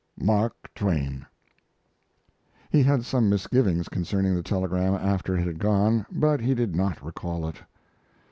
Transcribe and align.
MARK 0.19 0.55
TWAIN. 0.73 1.27
He 2.71 2.81
had 2.81 3.05
some 3.05 3.29
misgivings 3.29 3.87
concerning 3.87 4.33
the 4.33 4.41
telegram 4.41 4.95
after 4.95 5.37
it 5.37 5.45
had 5.45 5.59
gone, 5.59 6.07
but 6.11 6.39
he 6.41 6.55
did 6.55 6.75
not 6.75 7.05
recall 7.05 7.47
it. 7.47 7.57